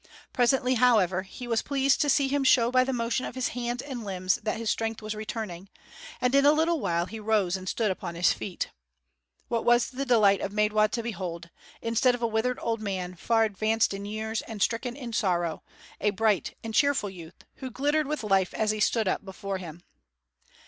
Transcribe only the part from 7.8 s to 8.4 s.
upon his